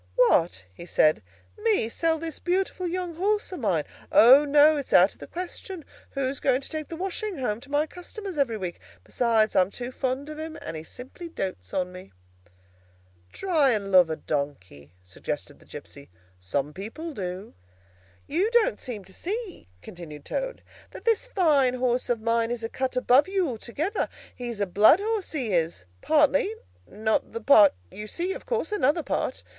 [0.15, 1.21] "What?" he said,
[1.59, 3.83] "me sell this beautiful young horse of mine?
[4.11, 5.85] O, no; it's out of the question.
[6.13, 8.79] Who's going to take the washing home to my customers every week?
[9.03, 12.13] Besides, I'm too fond of him, and he simply dotes on me."
[13.31, 16.09] "Try and love a donkey," suggested the gipsy.
[16.39, 17.53] "Some people do."
[18.25, 22.69] "You don't seem to see," continued Toad, "that this fine horse of mine is a
[22.69, 24.09] cut above you altogether.
[24.35, 26.55] He's a blood horse, he is, partly;
[26.87, 29.43] not the part you see, of course—another part.